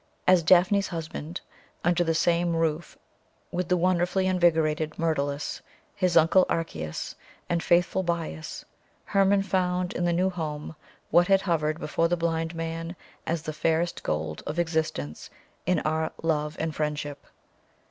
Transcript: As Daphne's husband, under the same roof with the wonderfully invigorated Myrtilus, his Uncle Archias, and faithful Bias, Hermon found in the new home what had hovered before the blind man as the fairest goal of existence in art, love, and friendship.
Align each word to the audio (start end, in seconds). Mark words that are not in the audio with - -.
As 0.27 0.41
Daphne's 0.41 0.87
husband, 0.87 1.41
under 1.83 2.03
the 2.03 2.15
same 2.15 2.55
roof 2.55 2.97
with 3.51 3.67
the 3.69 3.77
wonderfully 3.77 4.25
invigorated 4.25 4.97
Myrtilus, 4.97 5.61
his 5.95 6.17
Uncle 6.17 6.43
Archias, 6.49 7.13
and 7.47 7.61
faithful 7.61 8.01
Bias, 8.01 8.65
Hermon 9.05 9.43
found 9.43 9.93
in 9.93 10.03
the 10.03 10.11
new 10.11 10.31
home 10.31 10.75
what 11.11 11.27
had 11.27 11.41
hovered 11.41 11.79
before 11.79 12.07
the 12.07 12.17
blind 12.17 12.55
man 12.55 12.95
as 13.27 13.43
the 13.43 13.53
fairest 13.53 14.01
goal 14.01 14.37
of 14.47 14.57
existence 14.57 15.29
in 15.67 15.79
art, 15.81 16.13
love, 16.23 16.55
and 16.59 16.73
friendship. 16.75 17.27